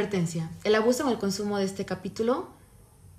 [0.00, 0.48] Advertencia.
[0.64, 2.48] El abuso en el consumo de este capítulo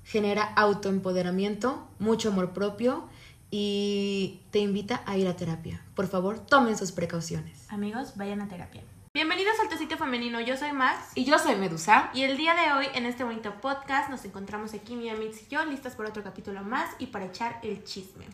[0.04, 3.08] genera autoempoderamiento, mucho amor propio
[3.52, 5.86] y te invita a ir a terapia.
[5.94, 7.68] Por favor, tomen sus precauciones.
[7.70, 8.82] Amigos, vayan a terapia.
[9.14, 11.10] Bienvenidos al Tecito Femenino, yo soy Max.
[11.14, 12.10] Y yo soy Medusa.
[12.16, 15.48] Y el día de hoy, en este bonito podcast, nos encontramos aquí, mi Mix y
[15.50, 18.26] yo, listas por otro capítulo más y para echar el chisme.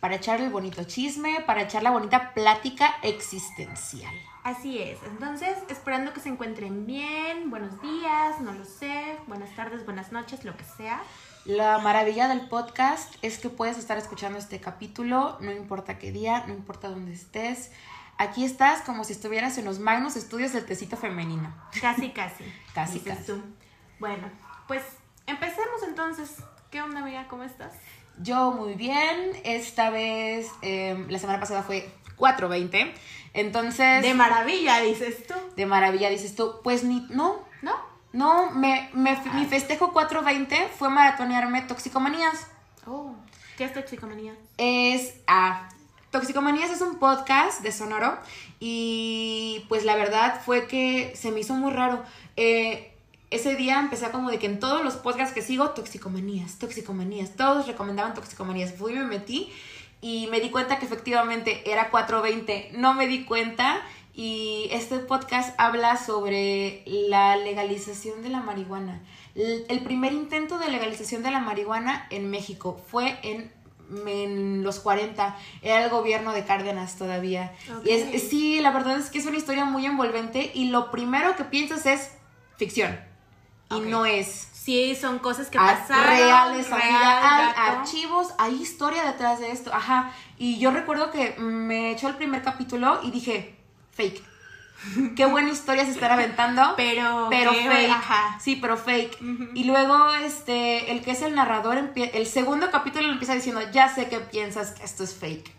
[0.00, 4.12] Para echar el bonito chisme, para echar la bonita plática existencial.
[4.42, 9.84] Así es, entonces esperando que se encuentren bien, buenos días, no lo sé, buenas tardes,
[9.84, 11.02] buenas noches, lo que sea.
[11.44, 16.44] La maravilla del podcast es que puedes estar escuchando este capítulo, no importa qué día,
[16.46, 17.70] no importa dónde estés.
[18.16, 21.54] Aquí estás como si estuvieras en los magnos estudios del tecito femenino.
[21.80, 22.44] Casi, casi.
[22.74, 23.24] Casi, casi.
[23.24, 23.42] tú.
[23.98, 24.30] Bueno,
[24.68, 24.82] pues
[25.26, 26.36] empecemos entonces.
[26.70, 27.28] ¿Qué onda, amiga?
[27.28, 27.74] ¿Cómo estás?
[28.18, 32.92] Yo muy bien, esta vez, eh, la semana pasada fue 4.20,
[33.34, 34.02] entonces...
[34.02, 35.34] De maravilla, dices tú.
[35.56, 37.74] de maravilla, dices tú, pues ni, no, ¿No?
[38.12, 42.46] no, me, me- mi festejo 4.20 fue maratonearme Toxicomanías.
[42.86, 43.14] Oh,
[43.56, 44.34] ¿qué es toxicomanía?
[44.56, 45.68] Es a
[46.10, 48.18] Toxicomanías es un podcast de Sonoro
[48.58, 52.02] y pues la verdad fue que se me hizo muy raro.
[52.36, 52.92] Eh,
[53.30, 57.36] ese día empecé a como de que en todos los podcasts que sigo, toxicomanías, toxicomanías,
[57.36, 58.72] todos recomendaban toxicomanías.
[58.74, 59.52] Fui y me metí
[60.00, 62.72] y me di cuenta que efectivamente era 420.
[62.78, 63.80] No me di cuenta
[64.14, 69.02] y este podcast habla sobre la legalización de la marihuana.
[69.34, 73.52] El primer intento de legalización de la marihuana en México fue en
[74.06, 77.52] en los 40 era el gobierno de Cárdenas todavía.
[77.84, 81.36] Y es, sí, la verdad es que es una historia muy envolvente y lo primero
[81.36, 82.12] que piensas es
[82.56, 82.98] ficción.
[83.70, 84.48] Y no es.
[84.70, 86.06] Sí, son cosas que Ah, pasaron.
[86.06, 90.12] reales, real, amiga, hay archivos, hay historia detrás de esto, ajá.
[90.38, 93.56] Y yo recuerdo que me echó el primer capítulo y dije,
[93.90, 94.22] fake.
[95.16, 96.74] Qué buena historia se están aventando.
[96.76, 97.90] Pero, pero fake.
[97.90, 98.38] Ajá.
[98.40, 99.18] Sí, pero fake.
[99.54, 104.08] Y luego, este, el que es el narrador, el segundo capítulo empieza diciendo, ya sé
[104.08, 105.50] que piensas que esto es fake.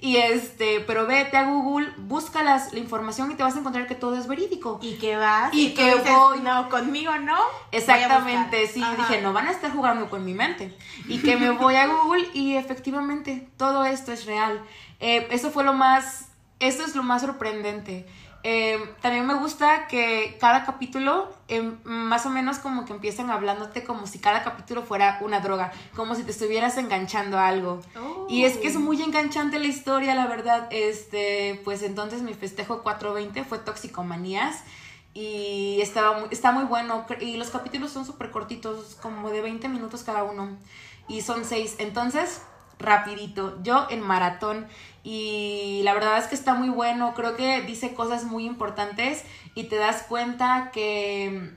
[0.00, 3.86] Y este, pero vete a Google, busca las- la información y te vas a encontrar
[3.86, 4.78] que todo es verídico.
[4.82, 5.52] Y que vas.
[5.54, 6.40] Y que dices, voy.
[6.40, 7.36] No, conmigo no.
[7.72, 8.96] Exactamente, sí, Ajá.
[8.96, 10.76] dije, no van a estar jugando con mi mente.
[11.08, 14.60] Y que me voy a Google y efectivamente todo esto es real.
[15.00, 16.28] Eh, eso fue lo más,
[16.60, 18.06] eso es lo más sorprendente.
[18.48, 23.82] Eh, también me gusta que cada capítulo, em, más o menos como que empiezan hablándote
[23.82, 27.80] como si cada capítulo fuera una droga, como si te estuvieras enganchando a algo.
[28.00, 28.28] Oh.
[28.30, 30.68] Y es que es muy enganchante la historia, la verdad.
[30.70, 34.62] Este, pues entonces mi festejo 420 fue Toxicomanías.
[35.12, 37.04] Y estaba muy, está muy bueno.
[37.20, 40.56] Y los capítulos son súper cortitos, como de 20 minutos cada uno.
[41.08, 41.74] Y son seis.
[41.78, 42.42] Entonces,
[42.78, 43.60] rapidito.
[43.64, 44.68] Yo en maratón.
[45.08, 47.14] Y la verdad es que está muy bueno.
[47.14, 49.22] Creo que dice cosas muy importantes.
[49.54, 51.52] Y te das cuenta que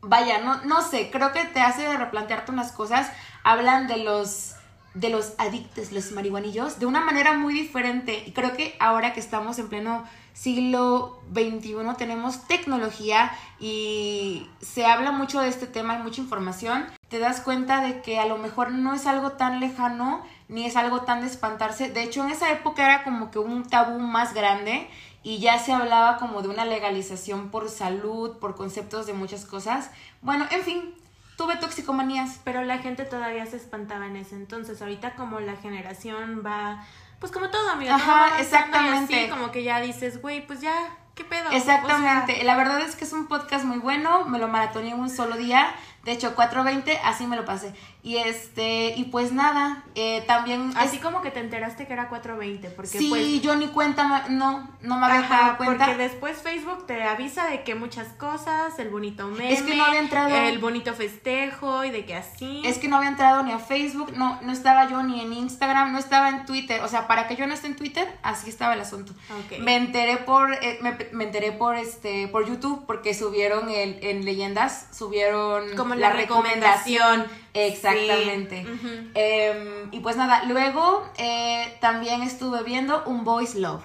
[0.00, 3.12] vaya, no, no sé, creo que te hace replantearte unas cosas.
[3.44, 4.54] Hablan de los
[4.94, 8.24] de los adictos, los marihuanillos, de una manera muy diferente.
[8.26, 15.12] Y creo que ahora que estamos en pleno siglo XXI tenemos tecnología y se habla
[15.12, 16.86] mucho de este tema, hay mucha información.
[17.08, 20.76] Te das cuenta de que a lo mejor no es algo tan lejano ni es
[20.76, 21.90] algo tan de espantarse.
[21.90, 24.88] De hecho, en esa época era como que un tabú más grande
[25.22, 29.90] y ya se hablaba como de una legalización por salud, por conceptos de muchas cosas.
[30.22, 30.94] Bueno, en fin,
[31.36, 32.40] tuve toxicomanías.
[32.44, 34.80] Pero la gente todavía se espantaba en ese entonces.
[34.82, 36.84] Ahorita como la generación va,
[37.20, 37.96] pues como todo, amiga.
[37.96, 39.24] todo Ajá, y exactamente.
[39.24, 40.74] así, como que ya dices, güey, pues ya,
[41.14, 41.50] ¿qué pedo?
[41.50, 44.92] Exactamente, O sea, la verdad es que es un podcast muy bueno, me lo maratoneé
[44.92, 45.74] en un solo día,
[46.08, 47.74] de hecho 4.20, así me lo pasé.
[48.00, 50.72] Y este, y pues nada, eh, también...
[50.76, 53.42] así es- como que te enteraste que era 420, porque sí, pues...
[53.42, 55.84] yo ni cuenta, no, no me había Ajá, dado cuenta.
[55.86, 59.84] porque después Facebook te avisa de que muchas cosas, el bonito meme, Es que no
[59.84, 60.34] había entrado.
[60.34, 62.62] el bonito festejo y de que así.
[62.64, 65.92] Es que no había entrado ni a Facebook, no, no estaba yo ni en Instagram,
[65.92, 66.80] no estaba en Twitter.
[66.82, 69.12] O sea, para que yo no esté en Twitter, así estaba el asunto.
[69.60, 74.24] Me enteré por, eh, me, me enteré por este, por YouTube, porque subieron el, en
[74.24, 77.26] leyendas, subieron Como la recomendación.
[77.54, 78.64] Exactamente.
[78.64, 79.10] Sí.
[79.14, 83.82] Em, y pues nada, luego eh, también estuve viendo un Voice Love.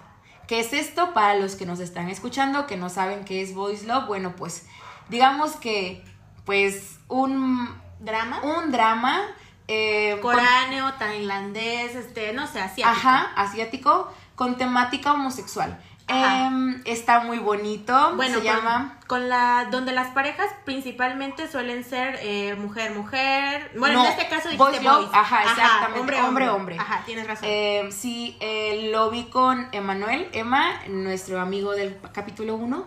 [0.48, 1.13] ¿Qué es esto?
[1.13, 4.65] Para los que nos están escuchando, que no saben qué es Voice Love, bueno, pues
[5.10, 6.04] digamos que,
[6.45, 7.69] pues, un,
[8.00, 8.42] drama.
[8.44, 9.21] un drama.
[9.69, 12.89] eh, con- Coráneo, tailandés, este, no sé, asiático.
[12.89, 15.81] Ajá, asiático, con temática homosexual.
[16.07, 18.15] Em, está muy bonito.
[18.15, 19.00] Bueno, se con, llama.
[19.07, 23.71] con la donde las parejas principalmente suelen ser eh, mujer mujer.
[23.77, 26.77] Bueno, No, en este caso dijiste boys ajá, exactamente, hombre, hombre.
[26.77, 27.47] Ajá, tienes razón.
[27.50, 32.85] Eh, sí, eh, lo vi con Emanuel, Emma, nuestro amigo del capítulo 1.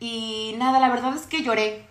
[0.00, 1.86] Y nada, la verdad es que lloré.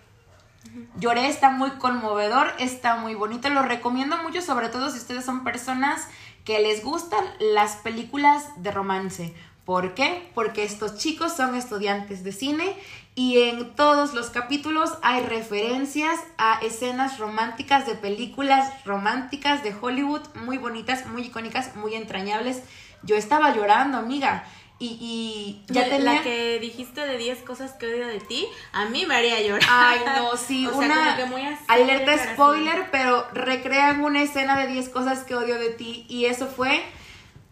[0.98, 3.48] Lloré, está muy conmovedor, está muy bonito.
[3.48, 6.08] Lo recomiendo mucho, sobre todo si ustedes son personas
[6.44, 9.34] que les gustan las películas de romance.
[9.66, 10.30] ¿Por qué?
[10.34, 12.72] Porque estos chicos son estudiantes de cine
[13.16, 20.22] y en todos los capítulos hay referencias a escenas románticas de películas románticas de Hollywood
[20.36, 22.62] muy bonitas, muy icónicas, muy entrañables.
[23.02, 24.44] Yo estaba llorando, amiga.
[24.78, 26.12] Y, y ya La- tenía...
[26.12, 29.68] La que dijiste de 10 cosas que odio de ti, a mí me haría llorar.
[29.68, 34.22] Ay, no, sí, O sea, una como que muy así, alerta spoiler, pero recrean una
[34.22, 36.84] escena de 10 cosas que odio de ti y eso fue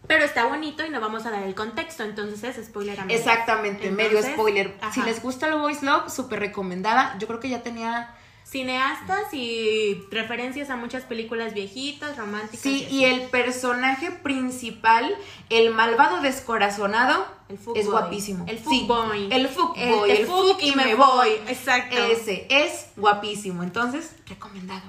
[0.06, 3.14] Pero está bonito y no vamos a dar el contexto, entonces es spoiler a mí.
[3.14, 4.74] exactamente medio spoiler.
[4.92, 7.16] Si les gusta el voice love, súper recomendada.
[7.18, 8.14] Yo creo que ya tenía
[8.46, 12.60] Cineastas y referencias a muchas películas viejitas, románticas.
[12.60, 15.16] Sí, y el personaje principal,
[15.48, 18.44] el malvado descorazonado, El es guapísimo.
[18.46, 19.32] El Sí, fuckboy.
[19.32, 21.06] el fuckboy, El- el, el fuck fuck y me me voy.
[21.06, 21.30] voy.
[21.48, 21.96] Exacto.
[21.96, 23.62] Ese es guapísimo.
[23.62, 24.82] Entonces, recomendado.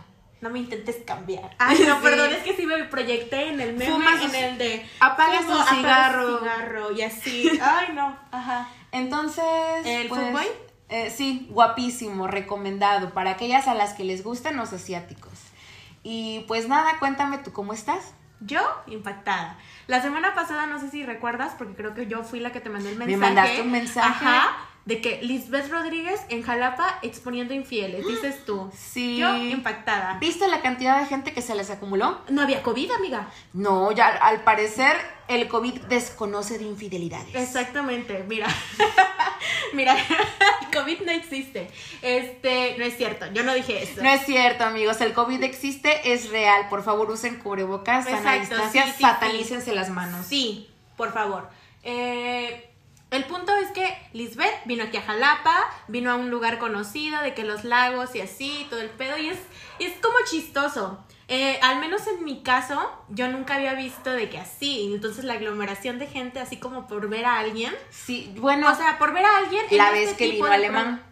[0.45, 1.55] No me intentes cambiar.
[1.57, 2.01] Ay, no, Sí.
[2.03, 4.75] perdón, es que sí me proyecté en el meme, Fumas en el de...
[5.01, 6.37] un apagas cigarro.
[6.39, 7.49] cigarro y así.
[7.63, 8.15] Ay, no.
[8.31, 8.69] Ajá.
[8.91, 9.43] Entonces,
[9.85, 10.45] ¿El pues, fuckboy?
[10.89, 15.33] eh, sí, guapísimo, recomendado para aquellas a las que les gustan los asiáticos.
[16.03, 18.13] Y pues nada, cuéntame tú cómo estás.
[18.39, 19.57] Yo, impactada.
[19.87, 22.69] La semana pasada, no sé si recuerdas, porque creo que yo fui la que te
[22.69, 23.17] mandé el mensaje.
[23.17, 24.07] mandaste un mensaje.
[24.25, 24.57] Ajá.
[24.85, 28.71] De que Lisbeth Rodríguez en Jalapa exponiendo infieles, dices tú.
[28.95, 29.17] Sí.
[29.17, 30.17] Yo, impactada.
[30.19, 32.21] ¿Viste la cantidad de gente que se les acumuló?
[32.29, 33.27] No había COVID, amiga.
[33.53, 34.95] No, ya al parecer
[35.27, 37.33] el COVID desconoce de infidelidades.
[37.33, 38.47] Exactamente, mira.
[39.73, 41.69] mira, el COVID no existe.
[42.01, 44.01] Este, no es cierto, yo no dije eso.
[44.01, 45.01] No es cierto, amigos.
[45.01, 46.69] El COVID existe, es real.
[46.69, 50.25] Por favor, usen cubrebocas, sana distancia, sí, sí, satalícense las manos.
[50.27, 51.49] Sí, por favor.
[51.83, 52.74] Eh,
[53.15, 55.55] el punto es que Lisbeth vino aquí a Jalapa,
[55.87, 59.29] vino a un lugar conocido de que los lagos y así, todo el pedo, y
[59.29, 59.39] es,
[59.79, 60.99] es como chistoso.
[61.27, 65.33] Eh, al menos en mi caso, yo nunca había visto de que así, entonces la
[65.33, 69.25] aglomeración de gente así como por ver a alguien, Sí, bueno, o sea, por ver
[69.25, 69.63] a alguien.
[69.71, 70.97] en la este vez que vino alemán.
[70.97, 71.05] pro-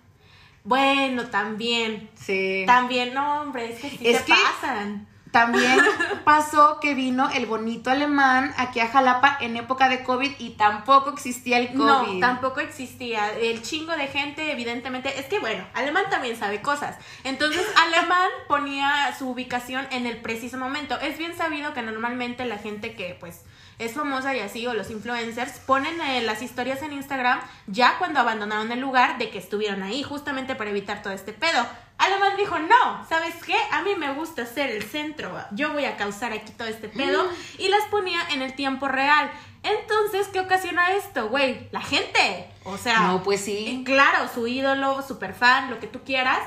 [0.65, 2.09] Bueno, también.
[2.15, 2.63] Sí.
[2.67, 5.07] También, no, hombre, es que sí Es se que- pasan.
[5.33, 5.79] También
[6.25, 11.09] pasó que vino el bonito alemán aquí a Jalapa en época de COVID y tampoco
[11.09, 12.13] existía el COVID.
[12.13, 13.31] No, tampoco existía.
[13.31, 15.19] El chingo de gente, evidentemente.
[15.19, 16.99] Es que bueno, Alemán también sabe cosas.
[17.23, 20.99] Entonces, Alemán ponía su ubicación en el preciso momento.
[20.99, 23.41] Es bien sabido que normalmente la gente que, pues,
[23.85, 28.19] es famosa y así, o los influencers, ponen eh, las historias en Instagram ya cuando
[28.19, 31.65] abandonaron el lugar de que estuvieron ahí, justamente para evitar todo este pedo.
[31.97, 33.55] Alemán dijo, no, ¿sabes qué?
[33.71, 37.25] A mí me gusta ser el centro, yo voy a causar aquí todo este pedo,
[37.59, 39.31] y las ponía en el tiempo real.
[39.61, 41.69] Entonces, ¿qué ocasiona esto, güey?
[41.71, 42.49] La gente.
[42.65, 43.79] O sea, No, pues sí.
[43.81, 46.39] eh, claro, su ídolo, super fan, lo que tú quieras,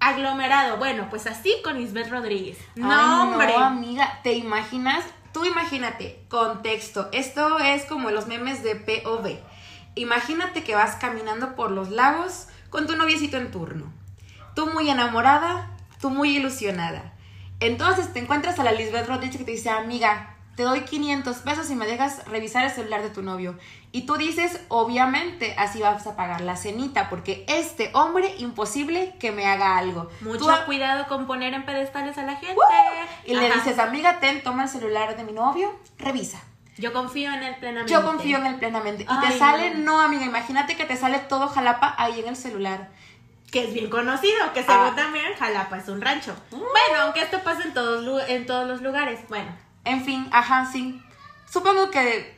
[0.00, 0.76] aglomerado.
[0.78, 2.58] Bueno, pues así con Isbeth Rodríguez.
[2.76, 3.52] No, Ay, hombre.
[3.52, 5.04] No, amiga, ¿te imaginas?
[5.38, 7.08] Tú imagínate, contexto.
[7.12, 9.38] Esto es como los memes de POV.
[9.94, 13.92] Imagínate que vas caminando por los lagos con tu noviecito en turno.
[14.56, 17.12] Tú muy enamorada, tú muy ilusionada.
[17.60, 21.70] Entonces te encuentras a la Lisbeth Rodríguez que te dice, amiga, te doy 500 pesos
[21.70, 23.56] y me dejas revisar el celular de tu novio.
[23.92, 29.30] Y tú dices, obviamente, así vas a pagar la cenita, porque este hombre, imposible que
[29.30, 30.10] me haga algo.
[30.20, 32.56] Mucho Tú- cuidado con poner en pedestales a la gente.
[33.24, 36.40] y le dices, amiga, ten, toma el celular de mi novio, revisa.
[36.76, 37.92] Yo confío en él plenamente.
[37.92, 39.04] Yo confío en él plenamente.
[39.08, 39.92] Y te sale, no.
[39.92, 40.00] no.
[40.00, 42.88] amiga, imagínate que te sale todo jalapa ahí en el celular.
[43.52, 44.92] Que es bien conocido, que según Ah.
[44.96, 46.34] también Jalapa es un rancho.
[46.50, 49.20] Bueno, aunque esto pasa en todos, en todos los lugares.
[49.28, 49.50] Bueno,
[49.88, 51.02] En fin, ajá, sí.
[51.50, 52.36] Supongo que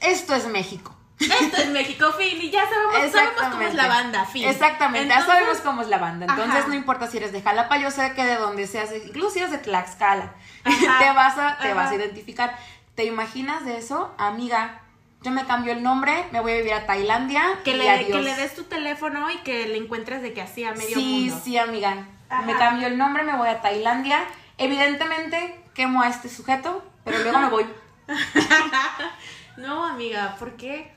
[0.00, 0.96] esto es México.
[1.18, 4.48] esto es México, fin, y ya sabemos, sabemos cómo es la banda, fin.
[4.48, 6.26] Exactamente, ya sabemos cómo es la banda.
[6.28, 6.68] Entonces Ajá.
[6.68, 9.52] no importa si eres de Jalapa, yo sé que de donde seas, incluso si eres
[9.52, 10.32] de Tlaxcala,
[10.64, 10.98] Ajá.
[10.98, 11.74] te vas a, te Ajá.
[11.74, 12.56] vas a identificar.
[12.96, 14.12] ¿Te imaginas de eso?
[14.18, 14.80] Amiga,
[15.22, 18.10] yo me cambio el nombre, me voy a vivir a Tailandia Que y le, adiós.
[18.10, 21.26] que le des tu teléfono y que le encuentres de que así a medio sí,
[21.28, 21.40] mundo.
[21.44, 22.06] sí, amiga.
[22.28, 22.42] Ajá.
[22.42, 24.24] Me cambio el nombre, me voy a Tailandia.
[24.58, 27.66] Evidentemente quemo a este sujeto, pero luego me voy.
[29.56, 30.94] No, amiga, ¿por qué?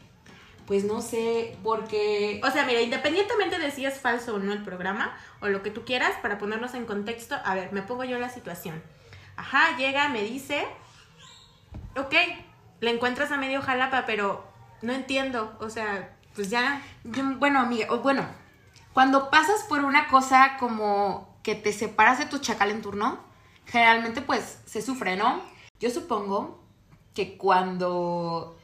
[0.65, 2.41] Pues no sé, porque...
[2.43, 5.71] O sea, mira, independientemente de si es falso o no el programa, o lo que
[5.71, 8.81] tú quieras, para ponernos en contexto, a ver, me pongo yo la situación.
[9.35, 10.65] Ajá, llega, me dice,
[11.97, 12.13] ok,
[12.79, 14.47] le encuentras a medio jalapa, pero
[14.81, 18.25] no entiendo, o sea, pues ya, Yo- bueno, amiga, o bueno,
[18.93, 23.19] cuando pasas por una cosa como que te separas de tu chacal en turno,
[23.67, 25.41] generalmente pues se sufre, ¿no?
[25.79, 26.59] Yo supongo
[27.13, 28.55] que cuando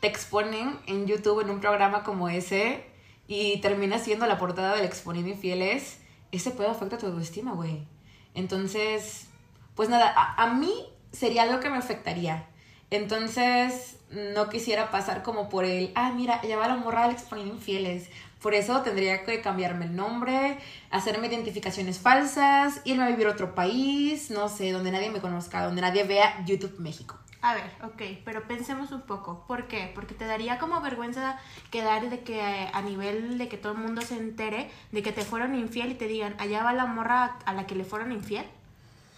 [0.00, 2.84] te exponen en YouTube en un programa como ese
[3.28, 6.00] y termina siendo la portada del Exponiendo Infieles,
[6.32, 7.86] ese pedo afecta a tu autoestima, güey.
[8.34, 9.28] Entonces,
[9.74, 10.72] pues nada, a, a mí
[11.12, 12.48] sería algo que me afectaría.
[12.90, 17.54] Entonces, no quisiera pasar como por el, ah, mira, ella va la morra del Exponiendo
[17.54, 18.08] Infieles.
[18.42, 20.58] Por eso tendría que cambiarme el nombre,
[20.90, 25.64] hacerme identificaciones falsas, irme a vivir a otro país, no sé, donde nadie me conozca,
[25.64, 27.18] donde nadie vea YouTube México.
[27.42, 29.44] A ver, ok, pero pensemos un poco.
[29.46, 29.90] ¿Por qué?
[29.94, 31.38] Porque te daría como vergüenza
[31.70, 35.12] quedar de que eh, a nivel de que todo el mundo se entere de que
[35.12, 38.12] te fueron infiel y te digan, allá va la morra a la que le fueron
[38.12, 38.44] infiel.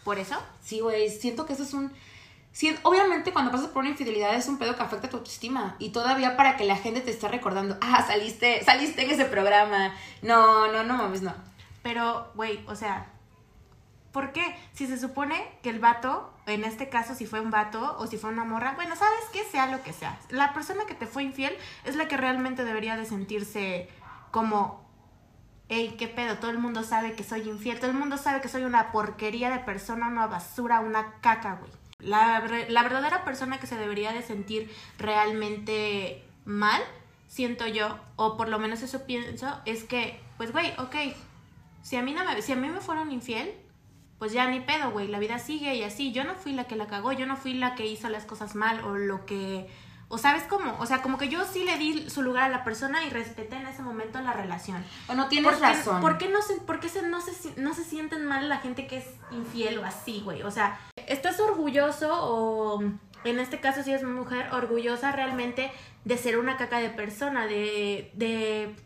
[0.05, 0.37] ¿Por eso?
[0.63, 1.93] Sí, güey, siento que eso es un...
[2.53, 5.91] Sí, obviamente cuando pasas por una infidelidad es un pedo que afecta tu autoestima y
[5.91, 9.95] todavía para que la gente te esté recordando, ah, saliste, saliste en ese programa.
[10.21, 11.35] No, no, no mames, no.
[11.83, 13.07] Pero, güey, o sea,
[14.13, 14.55] ¿por qué?
[14.75, 18.19] Si se supone que el vato, en este caso si fue un vato o si
[18.19, 20.19] fue una morra, bueno, sabes que sea lo que sea.
[20.29, 23.89] La persona que te fue infiel es la que realmente debería de sentirse
[24.31, 24.85] como,
[25.71, 28.49] hey, qué pedo, todo el mundo sabe que soy infiel, todo el mundo sabe que
[28.49, 31.82] soy una porquería de persona, una basura, una caca, güey.
[32.03, 36.83] La, la verdadera persona que se debería de sentir realmente mal,
[37.29, 41.15] siento yo, o por lo menos eso pienso, es que, pues, güey, ok,
[41.83, 43.55] si a mí no me, si a mí me fueron infiel,
[44.23, 46.13] pues ya ni pedo, güey, la vida sigue y así.
[46.13, 48.55] Yo no fui la que la cagó, yo no fui la que hizo las cosas
[48.55, 49.67] mal o lo que...
[50.15, 52.65] O sabes cómo, o sea, como que yo sí le di su lugar a la
[52.65, 54.85] persona y respeté en ese momento la relación.
[55.07, 56.01] Bueno, tienes ¿Por qué, razón.
[56.03, 58.87] ¿Por qué, no, se, por qué se, no, se, no se sienten mal la gente
[58.87, 60.43] que es infiel o así, güey?
[60.43, 62.83] O sea, ¿estás orgulloso o
[63.25, 65.73] en este caso si es mujer, orgullosa realmente
[66.05, 68.77] de ser una caca de persona, de, de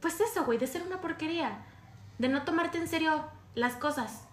[0.00, 1.64] pues eso, güey, de ser una porquería,
[2.18, 4.28] de no tomarte en serio las cosas,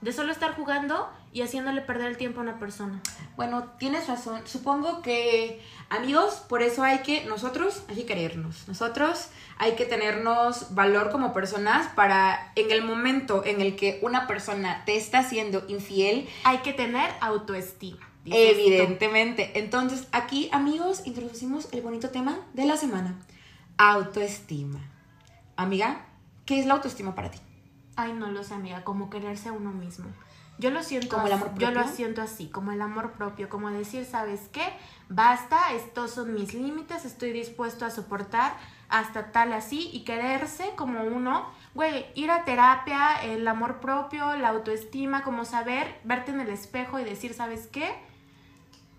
[0.00, 3.02] de solo estar jugando y haciéndole perder el tiempo a una persona?
[3.36, 4.40] Bueno, tienes razón.
[4.46, 5.60] Supongo que,
[5.90, 8.68] amigos, por eso hay que, nosotros hay que querernos.
[8.68, 14.28] Nosotros hay que tenernos valor como personas para en el momento en el que una
[14.28, 18.08] persona te está siendo infiel, Hay que tener autoestima.
[18.26, 19.58] evidentemente.
[19.58, 23.16] Entonces, aquí, amigos, introducimos el bonito tema de la semana.
[23.76, 24.78] Autoestima.
[25.56, 26.06] Amiga,
[26.46, 27.40] ¿qué es la autoestima para ti?
[27.96, 30.06] Ay, no lo sé, amiga, como quererse a uno mismo.
[30.58, 33.70] Yo lo siento ¿Como el así, Yo lo siento así, como el amor propio, como
[33.70, 34.62] decir, ¿sabes qué?
[35.08, 38.56] Basta, estos son mis límites, estoy dispuesto a soportar
[38.88, 44.50] hasta tal así y quererse como uno, güey, ir a terapia, el amor propio, la
[44.50, 47.92] autoestima, como saber, verte en el espejo y decir, ¿sabes qué?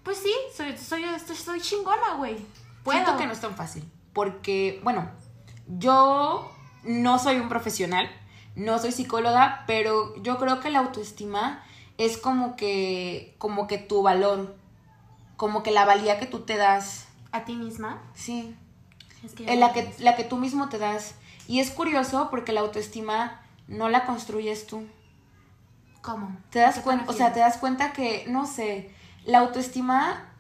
[0.04, 2.38] Pues sí, soy, soy, soy, soy chingona, güey.
[2.84, 3.00] Puedo.
[3.00, 3.84] Siento que no es tan fácil.
[4.14, 5.10] Porque, bueno,
[5.68, 6.52] yo
[6.84, 8.10] no soy un profesional,
[8.56, 11.64] no soy psicóloga, pero yo creo que la autoestima
[11.98, 14.56] es como que, como que tu valor,
[15.38, 17.08] como que la valía que tú te das.
[17.32, 18.02] ¿A ti misma?
[18.14, 18.56] Sí.
[19.24, 21.16] Es que En la que, la que tú mismo te das.
[21.48, 24.86] Y es curioso porque la autoestima no la construyes tú.
[26.02, 26.38] ¿Cómo?
[26.50, 28.94] Te das ¿Qué cuenta, o sea, te das cuenta que, no sé,
[29.26, 30.32] la autoestima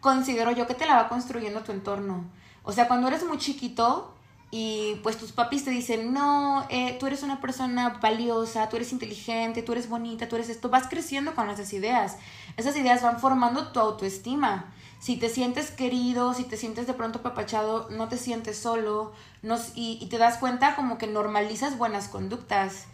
[0.00, 2.24] considero yo que te la va construyendo tu entorno.
[2.62, 4.13] O sea, cuando eres muy chiquito
[4.56, 8.92] y pues tus papis te dicen, no, eh, tú eres una persona valiosa, tú eres
[8.92, 12.18] inteligente, tú eres bonita, tú eres esto, vas creciendo con esas ideas.
[12.56, 14.72] Esas ideas van formando tu autoestima.
[15.00, 19.56] Si te sientes querido, si te sientes de pronto papachado, no te sientes solo no,
[19.74, 22.86] y, y te das cuenta como que normalizas buenas conductas.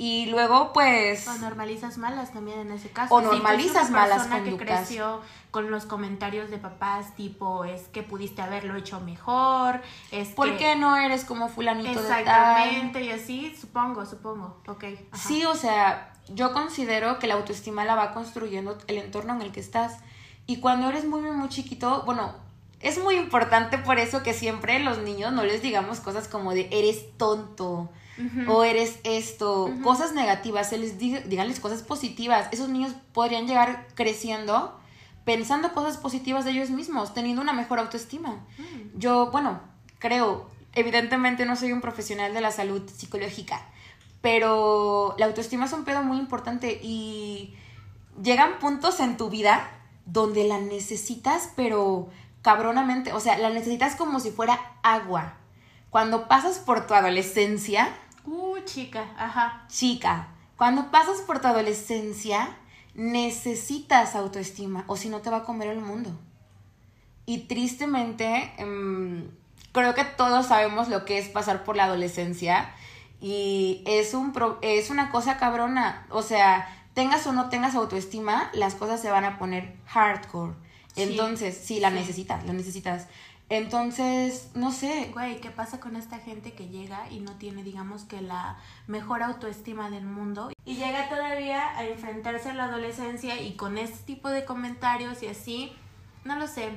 [0.00, 1.26] Y luego, pues...
[1.26, 3.12] O normalizas malas también en ese caso.
[3.12, 4.78] O Si tú normalizas malas persona que conductas.
[4.86, 9.80] creció con los comentarios de papás tipo es que pudiste haberlo hecho mejor,
[10.12, 12.20] es ¿Por que- qué no eres como fulanito de tal?
[12.20, 14.56] Exactamente, y así, supongo, supongo.
[14.68, 14.84] Ok.
[15.10, 15.16] ajá.
[15.28, 19.50] Sí, o sea, yo considero que la autoestima la va construyendo el entorno en el
[19.50, 19.96] que estás.
[20.46, 22.32] Y cuando eres muy, muy, muy chiquito, bueno,
[22.80, 26.68] es muy importante por eso que siempre los niños no les digamos cosas como de
[26.70, 27.90] eres tonto
[28.48, 32.48] O eres esto, cosas negativas, se les diga, díganles cosas positivas.
[32.50, 34.78] Esos niños podrían llegar creciendo
[35.28, 38.46] pensando cosas positivas de ellos mismos, teniendo una mejor autoestima.
[38.56, 38.98] Mm.
[38.98, 39.60] Yo, bueno,
[39.98, 43.60] creo, evidentemente no soy un profesional de la salud psicológica,
[44.22, 47.54] pero la autoestima es un pedo muy importante y
[48.22, 49.68] llegan puntos en tu vida
[50.06, 52.08] donde la necesitas, pero
[52.40, 55.34] cabronamente, o sea, la necesitas como si fuera agua.
[55.90, 57.90] Cuando pasas por tu adolescencia,
[58.24, 59.64] Uh, chica, ajá.
[59.68, 62.56] chica, cuando pasas por tu adolescencia,
[62.94, 66.10] necesitas autoestima o si no te va a comer el mundo.
[67.26, 69.30] Y tristemente, em,
[69.72, 72.70] creo que todos sabemos lo que es pasar por la adolescencia
[73.20, 76.06] y es, un pro- es una cosa cabrona.
[76.10, 80.54] O sea, tengas o no tengas autoestima, las cosas se van a poner hardcore.
[80.94, 81.94] Sí, Entonces, sí, la sí.
[81.94, 83.06] necesitas, la necesitas.
[83.50, 85.10] Entonces, no sé.
[85.12, 89.22] Güey, ¿qué pasa con esta gente que llega y no tiene, digamos, que la mejor
[89.22, 90.50] autoestima del mundo?
[90.64, 95.28] Y llega todavía a enfrentarse a la adolescencia y con este tipo de comentarios y
[95.28, 95.72] así,
[96.24, 96.68] no lo sé.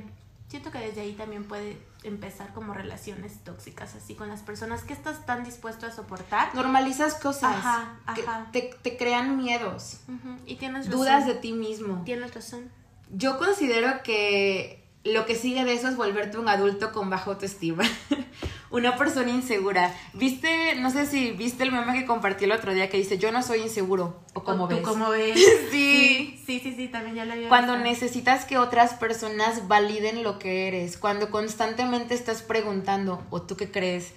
[0.48, 4.92] Siento que desde ahí también puede empezar como relaciones tóxicas, así con las personas que
[4.94, 6.54] estás tan dispuesto a soportar.
[6.56, 8.48] Normalizas cosas Ajá, que ajá.
[8.51, 11.00] te, te crean miedos, Ujú, Y tienes razón.
[11.00, 12.01] dudas de ti mismo.
[12.06, 12.70] Tienes razón.
[13.12, 17.84] Yo considero que lo que sigue de eso es volverte un adulto con baja autoestima.
[18.70, 19.93] Una persona insegura.
[20.13, 20.75] ¿Viste?
[20.75, 23.43] No sé si viste el meme que compartí el otro día que dice, yo no
[23.43, 24.22] soy inseguro.
[24.34, 24.84] O como ¿Tú ves.
[24.86, 25.38] cómo ves?
[25.72, 26.38] Sí.
[26.46, 26.60] sí.
[26.62, 27.89] Sí, sí, también ya lo había Cuando visto.
[27.89, 33.72] necesitas que otras personas validen lo que eres, cuando constantemente estás preguntando, ¿o tú qué
[33.72, 34.12] crees?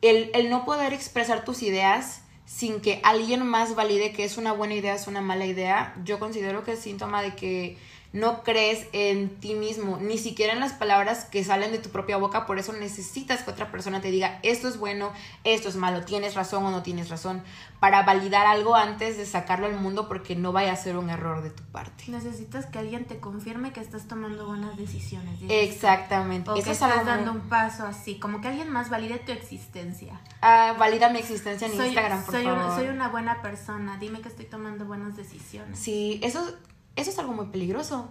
[0.00, 4.52] El, el no poder expresar tus ideas sin que alguien más valide que es una
[4.52, 7.76] buena idea, es una mala idea, yo considero que es síntoma de que
[8.12, 12.16] no crees en ti mismo, ni siquiera en las palabras que salen de tu propia
[12.16, 15.12] boca, por eso necesitas que otra persona te diga, esto es bueno,
[15.44, 17.42] esto es malo, tienes razón o no tienes razón,
[17.78, 21.42] para validar algo antes de sacarlo al mundo porque no vaya a ser un error
[21.42, 22.04] de tu parte.
[22.08, 25.38] Necesitas que alguien te confirme que estás tomando buenas decisiones.
[25.48, 26.50] Exactamente.
[26.50, 29.18] O Eso que es algo estás dando un paso así, como que alguien más valide
[29.18, 30.20] tu existencia.
[30.42, 32.58] Ah, valida mi existencia en soy, Instagram, por soy, favor.
[32.58, 35.78] una, soy una buena persona, dime que estoy tomando buenas decisiones.
[35.78, 36.54] Sí, eso,
[37.00, 38.08] eso es algo muy peligroso.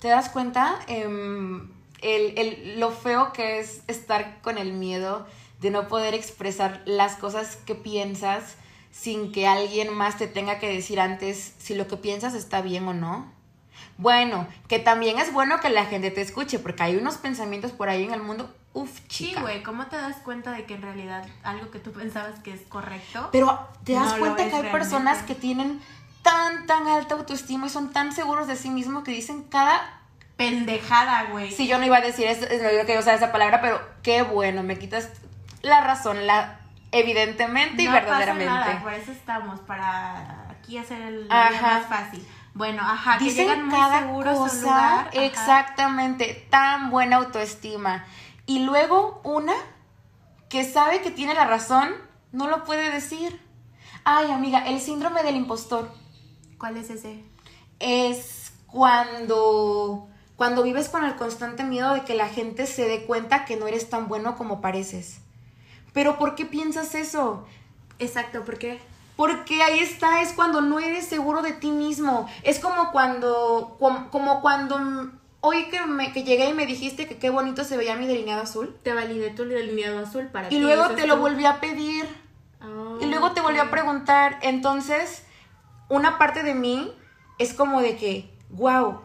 [0.00, 0.78] ¿Te das cuenta?
[0.88, 1.70] Em,
[2.00, 5.26] el, el- lo feo que es estar con el miedo
[5.60, 8.56] de no poder expresar las cosas que piensas
[8.90, 12.86] sin que alguien más te tenga que decir antes si lo que piensas está bien
[12.88, 13.32] o no.
[13.98, 17.88] Bueno, que también es bueno que la gente te escuche, porque hay unos pensamientos por
[17.88, 19.40] ahí en el mundo, uf, Sí, chica.
[19.42, 22.62] güey, ¿cómo te das cuenta de que en realidad algo que tú pensabas que es
[22.62, 23.28] correcto?
[23.32, 24.72] Pero te das No cuenta que hay realmente.
[24.72, 25.80] personas que tienen
[26.22, 30.00] tan, tan alta autoestima y son tan seguros de sí mismos que dicen cada...
[30.36, 31.52] Pendejada, güey.
[31.52, 33.80] Si yo no iba a decir eso, es lo que yo usar esa palabra, pero
[34.02, 35.10] qué bueno, me quitas
[35.60, 36.58] la razón, la
[36.90, 38.46] evidentemente y verdaderamente.
[38.52, 42.26] Pasa nada, por eso estamos, para aquí hacer el más fácil.
[42.54, 45.10] Bueno, ajá, que Dicen llegan muy cada seguros a un cosa, ajá.
[45.12, 48.04] exactamente, tan buena autoestima.
[48.46, 49.54] Y luego una
[50.48, 51.90] que sabe que tiene la razón,
[52.32, 53.40] no lo puede decir.
[54.04, 55.94] Ay, amiga, el síndrome del impostor.
[56.62, 57.18] ¿Cuál es ese?
[57.80, 63.44] es cuando cuando vives con el constante miedo de que la gente se dé cuenta
[63.44, 65.18] que no eres tan bueno como pareces.
[65.92, 67.44] Pero ¿por qué piensas eso?
[67.98, 68.78] Exacto, ¿por qué?
[69.16, 72.28] Porque ahí está, es cuando no eres seguro de ti mismo.
[72.44, 74.78] Es como cuando com- como cuando
[75.40, 78.42] hoy que me que llegué y me dijiste que qué bonito se veía mi delineado
[78.42, 81.22] azul Te validé tu delineado azul para y luego te lo tú.
[81.22, 82.06] volví a pedir.
[82.60, 85.24] Ah, Y luego te volví a preguntar, entonces
[85.92, 86.90] una parte de mí
[87.38, 89.00] es como de que, wow,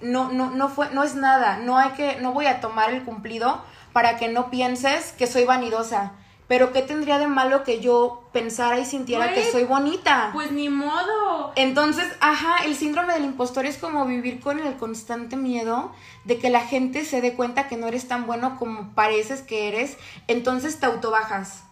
[0.00, 3.04] no, no, no fue, no es nada, no hay que, no voy a tomar el
[3.04, 3.62] cumplido
[3.92, 6.12] para que no pienses que soy vanidosa.
[6.48, 10.30] Pero ¿qué tendría de malo que yo pensara y sintiera que soy bonita?
[10.32, 11.52] Pues ni modo.
[11.54, 15.92] Entonces, ajá, el síndrome del impostor es como vivir con el constante miedo
[16.24, 19.68] de que la gente se dé cuenta que no eres tan bueno como pareces que
[19.68, 21.64] eres, entonces te autobajas.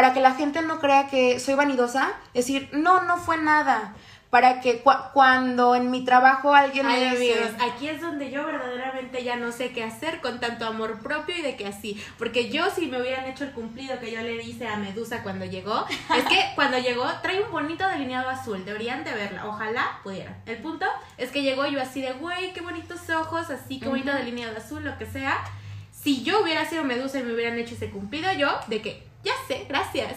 [0.00, 3.94] Para que la gente no crea que soy vanidosa, decir, no, no fue nada.
[4.30, 8.30] Para que cua- cuando en mi trabajo alguien Ay, me dice, amigos, aquí es donde
[8.30, 12.02] yo verdaderamente ya no sé qué hacer con tanto amor propio y de que así.
[12.16, 15.44] Porque yo, si me hubieran hecho el cumplido que yo le hice a Medusa cuando
[15.44, 15.84] llegó,
[16.16, 18.64] es que cuando llegó trae un bonito delineado azul.
[18.64, 19.46] Deberían de verla.
[19.46, 20.34] Ojalá pudieran.
[20.46, 20.86] El punto
[21.18, 24.82] es que llegó yo así de, güey, qué bonitos ojos, así, qué bonito delineado azul,
[24.82, 25.36] lo que sea.
[25.92, 29.32] Si yo hubiera sido Medusa y me hubieran hecho ese cumplido, yo, de que, ya
[29.48, 30.16] sé, gracias.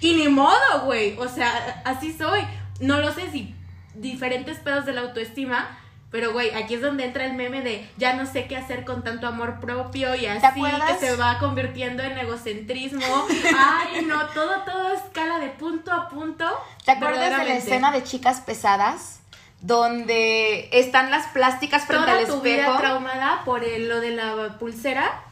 [0.00, 1.16] Y ni modo, güey.
[1.18, 2.40] O sea, así soy.
[2.80, 3.54] No lo sé si
[3.94, 5.76] diferentes pedos de la autoestima.
[6.10, 9.04] Pero, güey, aquí es donde entra el meme de ya no sé qué hacer con
[9.04, 13.00] tanto amor propio y así que se va convirtiendo en egocentrismo.
[13.56, 16.44] Ay, no, todo, todo escala de punto a punto.
[16.84, 19.20] ¿te acuerdas de la escena de chicas pesadas?
[19.60, 22.78] Donde están las plásticas frente Toda al tu vida espejo.
[22.78, 25.22] traumada por el- lo de la pulsera.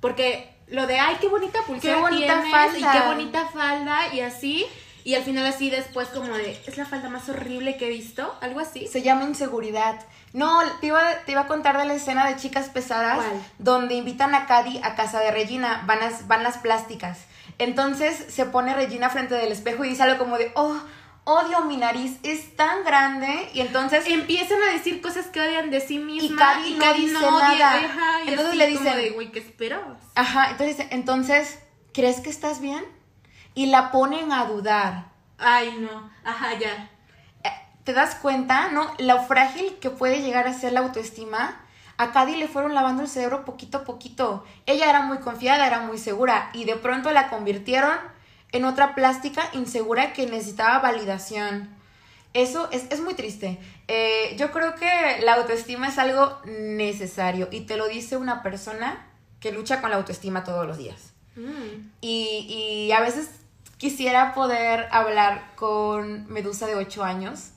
[0.00, 2.78] Porque lo de, ay, qué bonita pulsera bonita tienes, falda.
[2.78, 4.66] y qué bonita falda y así.
[5.04, 8.34] Y al final así después como de, es la falda más horrible que he visto,
[8.40, 8.86] algo así.
[8.86, 10.00] Se llama inseguridad.
[10.32, 13.44] No, te iba, te iba a contar de la escena de chicas pesadas ¿Cuál?
[13.58, 17.18] donde invitan a Cady a casa de Regina, van las, van las plásticas.
[17.58, 20.74] Entonces se pone Regina frente del espejo y dice algo como de, oh,
[21.24, 23.48] odio mi nariz, es tan grande.
[23.54, 27.40] Y entonces Empiezan a decir cosas que odian de sí misma Cady no dice odia,
[27.40, 27.76] nada.
[27.76, 29.98] ajá, y Entonces así le como dicen- de, güey, ¿qué esperabas?
[30.14, 31.58] Ajá, entonces, entonces,
[31.92, 32.84] ¿crees que estás bien?
[33.54, 35.06] Y la ponen a dudar.
[35.38, 36.90] Ay, no, ajá, ya.
[37.44, 37.50] Eh,
[37.84, 38.92] ¿Te das cuenta, no?
[38.98, 41.60] Lo frágil que puede llegar a ser la autoestima
[41.96, 44.44] A Cady le fueron lavando el cerebro poquito a poquito.
[44.66, 47.96] Ella era muy confiada, era muy segura y de pronto la convirtieron
[48.54, 51.68] en otra plástica insegura que necesitaba validación.
[52.34, 53.58] Eso es, es muy triste.
[53.88, 54.86] Eh, yo creo que
[55.24, 59.06] la autoestima es algo necesario y te lo dice una persona
[59.40, 61.12] que lucha con la autoestima todos los días.
[61.34, 61.90] Mm.
[62.00, 63.28] Y, y a veces
[63.76, 67.50] quisiera poder hablar con Medusa de 8 años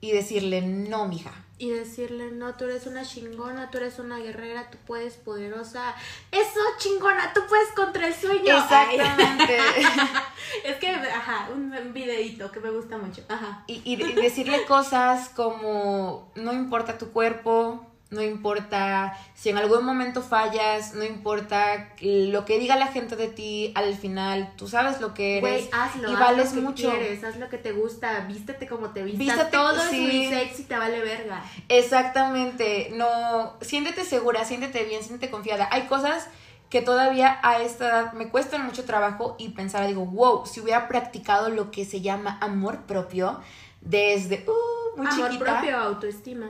[0.00, 1.32] y decirle, no, mija.
[1.62, 5.94] Y decirle, no, tú eres una chingona, tú eres una guerrera, tú puedes poderosa.
[6.32, 8.56] Eso, chingona, tú puedes contra el sueño.
[8.56, 9.58] Exactamente.
[10.64, 13.22] Es que, ajá, un videíto que me gusta mucho.
[13.28, 13.62] Ajá.
[13.66, 19.84] Y, y de- decirle cosas como, no importa tu cuerpo, no importa si en algún
[19.84, 25.00] momento fallas, no importa lo que diga la gente de ti, al final tú sabes
[25.00, 26.90] lo que eres hazlo, y haz vales lo que mucho.
[26.90, 29.96] quieres, haz lo que te gusta, vístete como te vistas, Vístete- todo sí.
[29.96, 30.00] es
[30.32, 31.42] unisex y te vale verga.
[31.68, 35.68] Exactamente, no, siéntete segura, siéntete bien, siéntete confiada.
[35.70, 36.26] Hay cosas
[36.68, 40.88] que todavía a esta edad me cuestan mucho trabajo y pensar, digo, wow, si hubiera
[40.88, 43.40] practicado lo que se llama amor propio
[43.80, 45.52] desde uh, muy Amor chiquita.
[45.60, 46.48] propio, autoestima.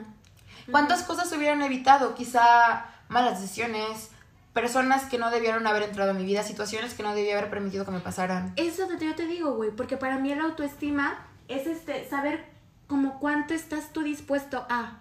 [0.70, 2.14] ¿Cuántas cosas se hubieran evitado?
[2.14, 4.10] Quizá malas decisiones,
[4.52, 7.84] personas que no debieron haber entrado en mi vida, situaciones que no debía haber permitido
[7.84, 8.52] que me pasaran.
[8.56, 12.44] Eso te- yo te digo, güey, porque para mí la autoestima es este saber
[12.86, 14.98] como cuánto estás tú dispuesto a.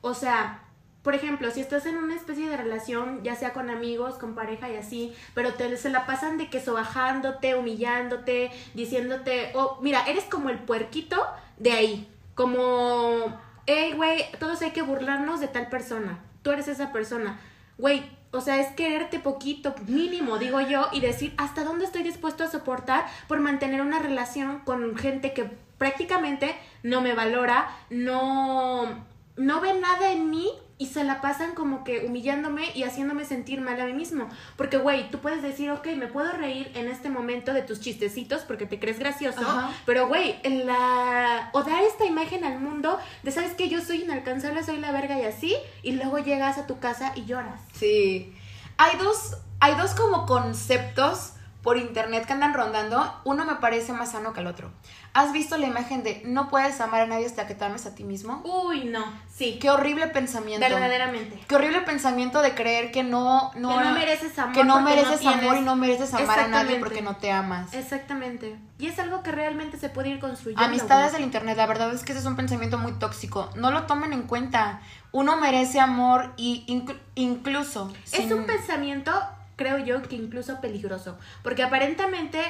[0.00, 0.62] O sea,
[1.02, 4.68] por ejemplo, si estás en una especie de relación, ya sea con amigos, con pareja
[4.70, 10.24] y así, pero te se la pasan de que sobajándote, humillándote, diciéndote, oh, mira, eres
[10.24, 11.16] como el puerquito
[11.56, 13.36] de ahí, como,
[13.68, 17.38] hey, güey, todos hay que burlarnos de tal persona, tú eres esa persona,
[17.76, 18.16] güey.
[18.30, 22.50] O sea, es quererte poquito, mínimo, digo yo, y decir hasta dónde estoy dispuesto a
[22.50, 29.06] soportar por mantener una relación con gente que prácticamente no me valora, no,
[29.38, 30.48] no ve nada en mí
[30.78, 34.28] y se la pasan como que humillándome y haciéndome sentir mal a mí mismo.
[34.56, 38.42] Porque, güey, tú puedes decir, ok, me puedo reír en este momento de tus chistecitos
[38.42, 39.72] porque te crees gracioso, Ajá.
[39.86, 41.50] pero, güey, en la...
[41.52, 45.18] o dar esta imagen al mundo de, ¿sabes que Yo soy inalcanzable, soy la verga
[45.18, 47.60] y así, y luego llegas a tu casa y lloras.
[47.72, 48.32] Sí.
[48.76, 51.32] Hay dos, hay dos como conceptos
[51.68, 53.12] por internet que andan rondando.
[53.24, 54.70] Uno me parece más sano que el otro.
[55.12, 57.94] ¿Has visto la imagen de no puedes amar a nadie hasta que te ames a
[57.94, 58.40] ti mismo?
[58.42, 60.66] Uy, no, sí, Qué horrible pensamiento.
[60.66, 61.38] verdaderamente.
[61.46, 64.54] Qué horrible pensamiento de creer que no, no, que no mereces amor.
[64.54, 67.74] que no mereces amor y no mereces amar a nadie porque no te amas.
[67.74, 68.56] Exactamente.
[68.78, 70.64] Y es algo que realmente se puede ir construyendo.
[70.64, 73.50] Amistades del internet, la verdad es que ese es un pensamiento muy tóxico.
[73.56, 74.80] No lo tomen en cuenta.
[75.12, 77.92] Uno merece amor y inclu- incluso.
[78.04, 79.12] Es sin- un pensamiento,
[79.58, 81.18] creo yo, que incluso peligroso.
[81.42, 82.40] Porque aparentemente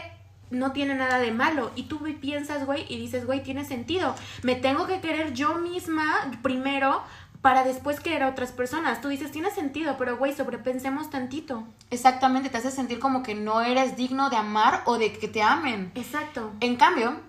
[0.50, 1.72] no tiene nada de malo.
[1.74, 4.14] Y tú piensas, güey, y dices, güey, tiene sentido.
[4.42, 7.02] Me tengo que querer yo misma primero
[7.42, 9.00] para después querer a otras personas.
[9.00, 11.64] Tú dices, tiene sentido, pero, güey, sobrepensemos tantito.
[11.90, 15.42] Exactamente, te hace sentir como que no eres digno de amar o de que te
[15.42, 15.90] amen.
[15.94, 16.52] Exacto.
[16.60, 17.20] En cambio,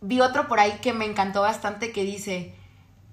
[0.00, 2.54] vi otro por ahí que me encantó bastante que dice,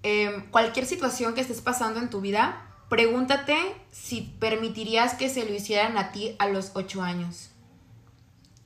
[0.03, 3.57] em, cualquier situación que estés pasando en tu vida, pregúntate
[3.91, 7.49] si permitirías que se lo hicieran a ti a los 8 años.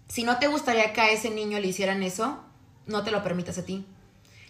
[0.09, 2.43] Si no te gustaría que a ese niño le hicieran eso,
[2.87, 3.85] no te lo permitas a ti.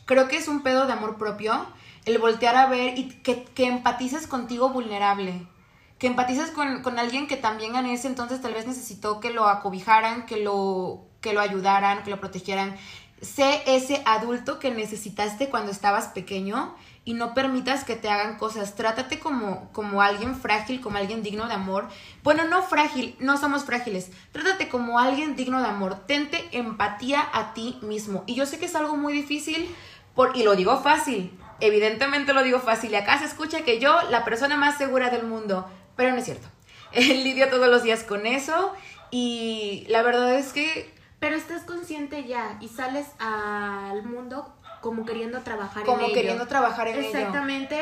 [0.06, 1.68] Creo que es un pedo de amor propio
[2.06, 5.48] el voltear a ver y que, que empatices contigo vulnerable.
[6.00, 9.48] Que empatices con, con alguien que también en ese entonces tal vez necesitó que lo
[9.48, 12.76] acobijaran, que lo, que lo ayudaran, que lo protegieran.
[13.22, 16.76] Sé ese adulto que necesitaste cuando estabas pequeño
[17.08, 18.76] y no permitas que te hagan cosas.
[18.76, 21.88] Trátate como, como alguien frágil, como alguien digno de amor.
[22.22, 24.12] Bueno, no frágil, no somos frágiles.
[24.34, 26.06] Trátate como alguien digno de amor.
[26.06, 28.26] Tente empatía a ti mismo.
[28.28, 29.74] Y yo sé que es algo muy difícil
[30.15, 31.32] por, y lo digo fácil.
[31.62, 32.91] Evidentemente lo digo fácil.
[32.91, 35.65] Y acá se escucha que yo, la persona más segura del mundo.
[35.96, 36.50] Pero no es cierto.
[36.93, 38.74] Lidio todos los días con eso.
[39.12, 45.42] Y la verdad es que Pero estás consciente ya y sales al mundo como queriendo
[45.42, 46.13] trabajar en como ello.
[46.13, 47.08] queriendo trabajar en ello.
[47.08, 47.80] Exactamente.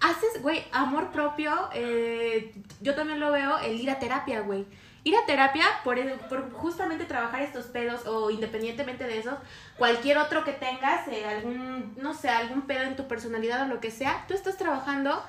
[0.00, 1.52] Haces, güey, amor propio.
[1.74, 4.66] eh, yo también lo veo el ir a terapia, güey.
[5.04, 9.38] Ir a terapia por, por justamente trabajar estos pedos o independientemente de eso,
[9.76, 13.80] cualquier otro que tengas, eh, algún, no sé, algún pedo en tu personalidad o lo
[13.80, 15.22] que sea, tú estás trabajando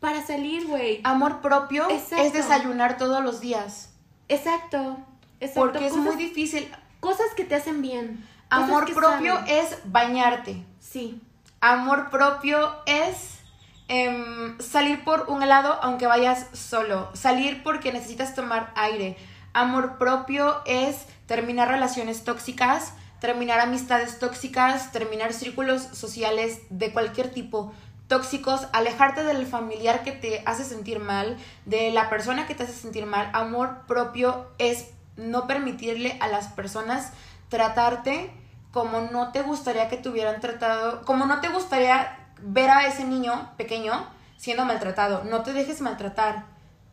[0.00, 1.00] para salir, güey.
[1.04, 2.24] Amor propio Exacto.
[2.24, 3.92] es desayunar todos los días.
[4.28, 4.98] Exacto.
[5.40, 5.60] Exacto.
[5.60, 6.70] Porque es muy difícil.
[7.00, 8.26] Cosas que te hacen bien.
[8.50, 9.56] Amor que propio saben.
[9.56, 10.64] es bañarte.
[10.80, 11.20] Sí.
[11.60, 13.40] Amor propio es
[13.88, 17.10] em, salir por un helado aunque vayas solo.
[17.14, 19.16] Salir porque necesitas tomar aire.
[19.52, 27.72] Amor propio es terminar relaciones tóxicas, terminar amistades tóxicas, terminar círculos sociales de cualquier tipo.
[28.08, 32.72] tóxicos, alejarte del familiar que te hace sentir mal, de la persona que te hace
[32.72, 33.30] sentir mal.
[33.34, 37.12] Amor propio es no permitirle a las personas
[37.50, 38.32] tratarte
[38.72, 43.04] como no te gustaría que te hubieran tratado, como no te gustaría ver a ese
[43.04, 44.06] niño pequeño
[44.36, 45.24] siendo maltratado.
[45.24, 46.44] No te dejes maltratar.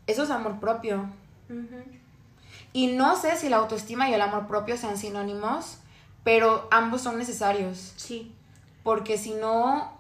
[0.08, 1.10] Eso es amor propio.
[2.74, 5.78] Y no sé si la autoestima y el amor propio sean sinónimos,
[6.24, 7.94] pero ambos son necesarios.
[7.96, 8.34] Sí.
[8.84, 9.98] Porque si no,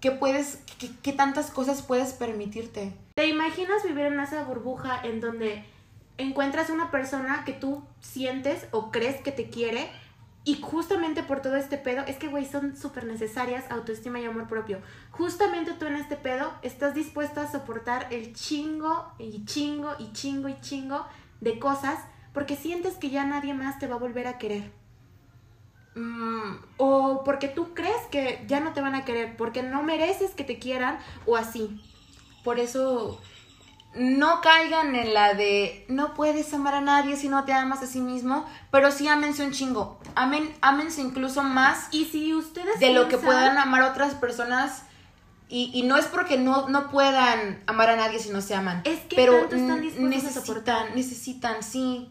[0.00, 2.92] ¿qué puedes, qué, qué tantas cosas puedes permitirte?
[3.14, 5.64] ¿Te imaginas vivir en esa burbuja en donde
[6.20, 9.90] encuentras una persona que tú sientes o crees que te quiere
[10.42, 14.48] y justamente por todo este pedo, es que, güey, son súper necesarias autoestima y amor
[14.48, 14.80] propio.
[15.10, 20.48] Justamente tú en este pedo estás dispuesta a soportar el chingo y chingo y chingo
[20.48, 21.06] y chingo
[21.40, 21.98] de cosas
[22.32, 24.72] porque sientes que ya nadie más te va a volver a querer.
[25.94, 30.30] Mm, o porque tú crees que ya no te van a querer, porque no mereces
[30.30, 31.82] que te quieran o así.
[32.44, 33.20] Por eso
[33.94, 37.86] no caigan en la de no puedes amar a nadie si no te amas a
[37.86, 39.98] sí mismo, pero sí ámense un chingo.
[40.14, 44.84] Amen, ámense incluso más Y si ustedes de lo que puedan amar a otras personas.
[45.52, 48.82] Y, y no es porque no, no puedan amar a nadie si no se aman.
[48.84, 50.94] Es que pero tanto están dispuestos a soportar.
[50.94, 52.08] necesitan, necesitan, sí.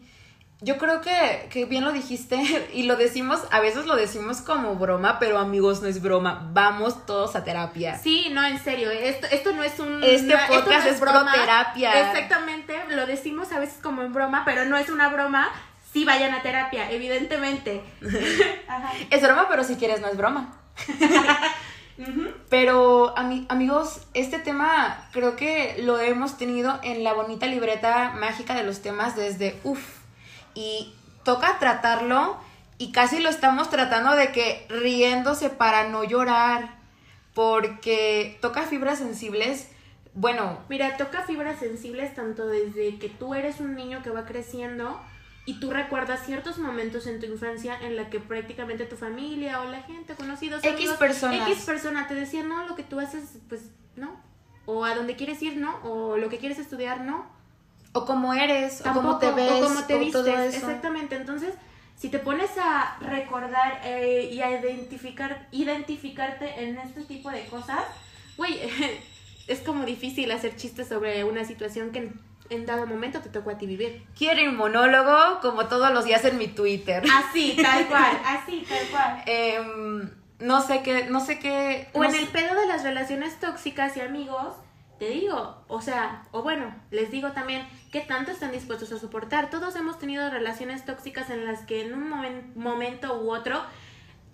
[0.62, 4.74] Yo creo que, que bien lo dijiste y lo decimos, a veces lo decimos como
[4.76, 6.50] broma, pero amigos, no es broma.
[6.52, 7.96] Vamos todos a terapia.
[7.98, 10.02] Sí, no, en serio, esto, esto no es un...
[10.04, 12.10] Este no- podcast no es proterapia.
[12.10, 15.48] Exactamente, lo decimos a veces como en broma, pero no es una broma.
[15.92, 17.80] Sí vayan a terapia, evidentemente.
[18.68, 18.92] Ajá.
[19.10, 20.54] Es broma, pero si quieres no es broma.
[22.48, 28.54] Pero ami- amigos, este tema creo que lo hemos tenido en la bonita libreta mágica
[28.54, 29.99] de los temas desde uff.
[30.54, 32.38] Y toca tratarlo
[32.78, 36.78] y casi lo estamos tratando de que riéndose para no llorar.
[37.34, 39.68] Porque toca fibras sensibles.
[40.14, 45.00] Bueno, Mira, toca fibras sensibles tanto desde que tú eres un niño que va creciendo
[45.46, 49.64] y tú recuerdas ciertos momentos en tu infancia en la que prácticamente tu familia o
[49.64, 51.48] la gente, conocidos, X amigos, personas.
[51.48, 53.62] X persona te decía, no, lo que tú haces, pues
[53.96, 54.20] no.
[54.66, 55.76] O a donde quieres ir, no.
[55.82, 57.26] O lo que quieres estudiar, no.
[57.92, 60.54] O cómo eres, o cómo te ves, o cómo te o todo vistes.
[60.54, 60.66] eso.
[60.66, 61.16] Exactamente.
[61.16, 61.54] Entonces,
[61.96, 67.82] si te pones a recordar eh, y a identificar, identificarte en este tipo de cosas,
[68.36, 68.58] güey,
[69.48, 73.50] es como difícil hacer chistes sobre una situación que en, en dado momento te tocó
[73.50, 74.04] a ti vivir.
[74.16, 77.02] Quieren monólogo como todos los días en mi Twitter.
[77.12, 79.22] Así, tal cual, así, tal cual.
[79.26, 81.88] Em, no sé qué, no sé qué.
[81.92, 84.54] O no en sé- el pedo de las relaciones tóxicas y amigos,
[85.00, 89.48] te digo, o sea, o bueno, les digo también, ¿qué tanto están dispuestos a soportar?
[89.48, 93.62] Todos hemos tenido relaciones tóxicas en las que en un momen- momento u otro,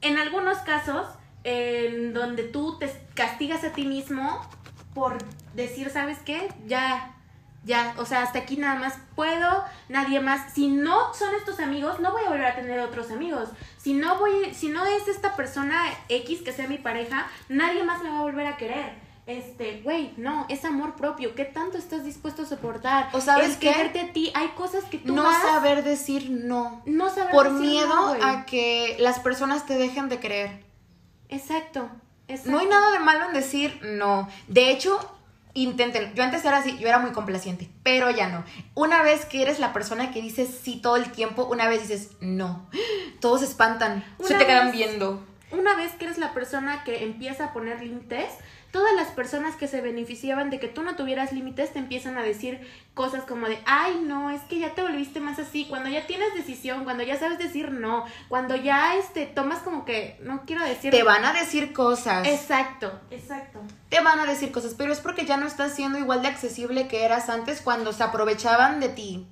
[0.00, 1.06] en algunos casos,
[1.44, 4.42] en donde tú te castigas a ti mismo
[4.92, 5.18] por
[5.54, 6.52] decir, ¿sabes qué?
[6.66, 7.14] Ya,
[7.64, 10.52] ya, o sea, hasta aquí nada más puedo, nadie más.
[10.52, 13.50] Si no son estos amigos, no voy a volver a tener otros amigos.
[13.76, 18.02] Si no voy, si no es esta persona X que sea mi pareja, nadie más
[18.02, 19.05] me va a volver a querer.
[19.26, 21.34] Este, güey, no, es amor propio.
[21.34, 23.08] ¿Qué tanto estás dispuesto a soportar?
[23.12, 23.72] ¿O sabes es qué?
[23.72, 24.30] quererte a ti.
[24.34, 26.82] Hay cosas que tú no saber decir no.
[26.86, 30.64] no saber Por decir miedo no, a que las personas te dejen de creer.
[31.28, 31.90] Exacto,
[32.28, 32.52] exacto.
[32.52, 34.28] No hay nada de malo en decir no.
[34.46, 34.96] De hecho,
[35.54, 36.14] intenten.
[36.14, 38.44] Yo antes era así, yo era muy complaciente, pero ya no.
[38.74, 42.12] Una vez que eres la persona que dices sí todo el tiempo, una vez dices
[42.20, 42.70] no.
[43.20, 45.26] Todos se espantan, se te quedan viendo.
[45.50, 48.30] Una vez que eres la persona que empieza a poner límites,
[48.76, 52.22] todas las personas que se beneficiaban de que tú no tuvieras límites te empiezan a
[52.22, 52.60] decir
[52.92, 56.34] cosas como de, ay, no, es que ya te volviste más así, cuando ya tienes
[56.34, 60.90] decisión, cuando ya sabes decir no, cuando ya este tomas como que, no quiero decir...
[60.90, 62.28] Te van a decir cosas.
[62.28, 63.60] Exacto, exacto.
[63.88, 66.86] te van a decir cosas, pero es porque ya no estás siendo igual de accesible
[66.86, 69.26] que eras antes cuando se aprovechaban de ti.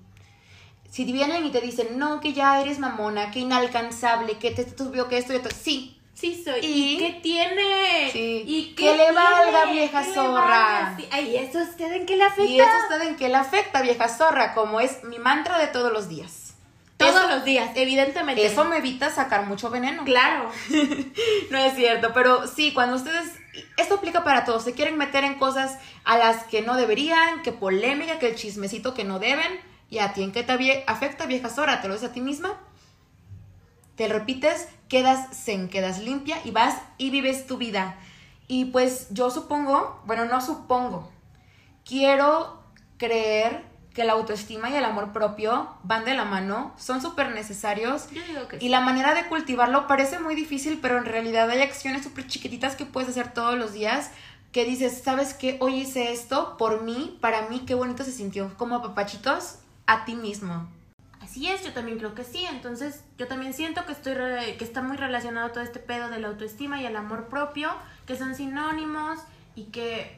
[0.88, 5.06] Si vienen y te dicen, no, que ya eres mamona, que inalcanzable, que te tuvo
[5.08, 6.60] que esto y esto, sí, Sí soy.
[6.60, 6.94] ¿Y?
[6.94, 8.10] ¿Y, qué tiene?
[8.12, 8.44] Sí.
[8.46, 10.40] ¿Y Que le valga, vieja ¿Qué le zorra.
[10.44, 10.94] valga?
[10.96, 11.08] Sí.
[11.10, 12.44] Ay, ¿eso a usted en qué le afecta?
[12.44, 15.92] y eso está en que le afecta, vieja zorra, como es mi mantra de todos
[15.92, 16.54] los días.
[16.96, 18.46] Todos Eso- los días, evidentemente.
[18.46, 20.04] Eso me evita sacar mucho veneno.
[20.04, 20.50] Claro.
[21.50, 23.32] No es cierto, pero sí, cuando ustedes,
[23.76, 27.52] esto aplica para todos, se quieren meter en cosas a las que no deberían, que
[27.52, 31.50] polémica, que el chismecito que no deben, y a ti en qué te afecta, vieja
[31.50, 32.58] Sora, te lo dices a ti misma,
[33.96, 37.96] te repites, quedas zen, quedas limpia y vas y vives tu vida.
[38.48, 41.10] Y pues yo supongo, bueno, no supongo,
[41.84, 42.62] quiero
[42.98, 48.10] creer que la autoestima y el amor propio van de la mano, son súper necesarios.
[48.10, 48.68] Yo digo que Y sí.
[48.68, 52.86] la manera de cultivarlo parece muy difícil, pero en realidad hay acciones súper chiquititas que
[52.86, 54.10] puedes hacer todos los días
[54.50, 55.56] que dices, ¿sabes qué?
[55.60, 58.52] Hoy hice esto por mí, para mí, qué bonito se sintió.
[58.56, 60.68] Como papachitos, a ti mismo.
[61.34, 62.44] Así es, yo también creo que sí.
[62.48, 66.20] Entonces, yo también siento que estoy re- que está muy relacionado todo este pedo de
[66.20, 67.70] la autoestima y el amor propio,
[68.06, 69.18] que son sinónimos
[69.56, 70.16] y que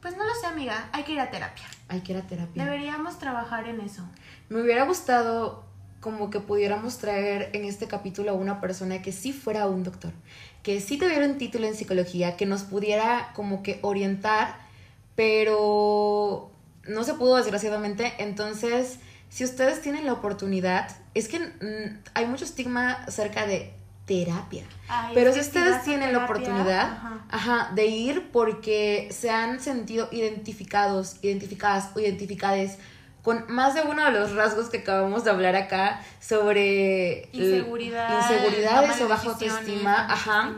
[0.00, 1.64] pues no lo sé, amiga, hay que ir a terapia.
[1.88, 2.64] Hay que ir a terapia.
[2.64, 4.02] Deberíamos trabajar en eso.
[4.50, 5.64] Me hubiera gustado
[6.00, 10.12] como que pudiéramos traer en este capítulo a una persona que sí fuera un doctor,
[10.62, 14.56] que sí tuviera un título en psicología, que nos pudiera como que orientar,
[15.16, 16.50] pero
[16.88, 18.12] no se pudo desgraciadamente.
[18.18, 18.98] Entonces,
[19.32, 23.72] si ustedes tienen la oportunidad, es que mm, hay mucho estigma acerca de
[24.04, 24.64] terapia.
[24.88, 27.24] Ay, Pero si ustedes tienen la terapia, oportunidad, ajá.
[27.30, 32.76] ajá, de ir porque se han sentido identificados, identificadas o identificades
[33.22, 39.00] con más de uno de los rasgos que acabamos de hablar acá sobre Inseguridad, inseguridades
[39.00, 40.40] o baja autoestima, ajá.
[40.40, 40.52] ajá.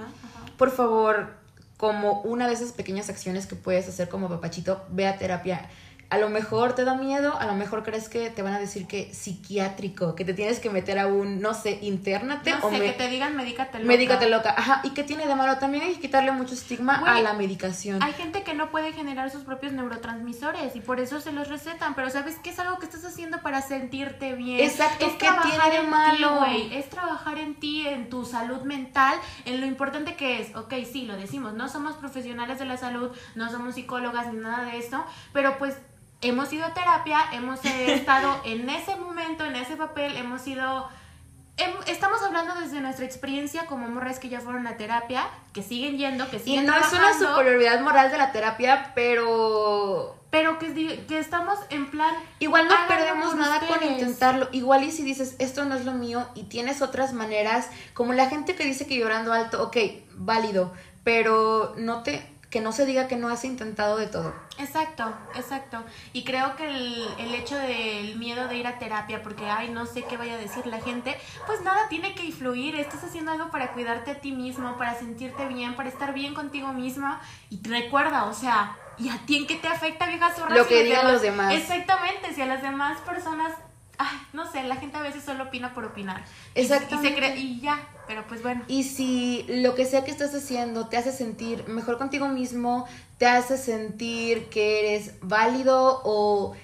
[0.59, 1.37] Por favor,
[1.77, 5.69] como una de esas pequeñas acciones que puedes hacer como papachito, ve a terapia.
[6.11, 8.87] A lo mejor te da miedo, a lo mejor crees que te van a decir
[8.87, 12.79] que psiquiátrico, que te tienes que meter a un, no sé, internate No o sé,
[12.79, 13.89] me- que te digan medícate loca.
[13.89, 17.21] Médicate loca, ajá, y que tiene de malo también hay que quitarle mucho estigma a
[17.21, 18.03] la medicación.
[18.03, 21.95] Hay gente que no puede generar sus propios neurotransmisores y por eso se los recetan,
[21.95, 24.61] pero ¿sabes qué es algo que estás haciendo para sentirte bien?
[24.61, 26.45] Exacto, es ¿qué trabajar tiene de en ti, malo?
[26.73, 30.55] es trabajar en ti, en tu salud mental, en lo importante que es.
[30.57, 34.65] Ok, sí, lo decimos, no somos profesionales de la salud, no somos psicólogas ni nada
[34.65, 35.77] de eso, pero pues
[36.29, 40.89] hemos ido a terapia, hemos estado en ese momento, en ese papel, hemos ido...
[41.57, 45.97] em- Estamos hablando desde nuestra experiencia como morras que ya fueron a terapia, que siguen
[45.99, 51.05] yendo, que y siguen no es una superioridad moral de la terapia, pero Pero que,
[51.19, 52.13] estamos en plan.
[52.41, 53.93] igual no perdemos nada con ustedes.
[53.93, 54.49] intentarlo.
[54.53, 58.29] Igual y si dices, esto no es lo mío y tienes otras maneras, como la
[58.29, 59.77] gente que dice que llorando alto, ok,
[60.17, 60.73] válido,
[61.05, 64.33] pero no te que no se diga que no has intentado de todo.
[64.59, 65.83] Exacto, exacto.
[66.13, 69.87] Y creo que el, el hecho del miedo de ir a terapia, porque, ay, no
[69.87, 72.77] sé qué vaya a decir la gente, pues nada tiene que influir.
[72.77, 76.73] Estás haciendo algo para cuidarte a ti mismo, para sentirte bien, para estar bien contigo
[76.73, 77.21] misma.
[77.51, 80.55] Y recuerda, o sea, ¿y a ti en qué te afecta, vieja zorra?
[80.55, 81.53] Lo si que digan los demás.
[81.55, 83.51] Exactamente, si a las demás personas.
[83.99, 86.25] Ay, no sé, la gente a veces solo opina por opinar.
[86.55, 87.09] Y- Y, Exactamente.
[87.11, 88.63] se cree, y ya, pero pues bueno.
[88.67, 92.87] Y si lo que sea que estás haciendo te hace sentir mejor contigo mismo,
[93.19, 96.55] te hace sentir que eres válido o